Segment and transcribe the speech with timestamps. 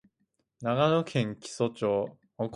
[0.61, 2.17] 長野県木曽町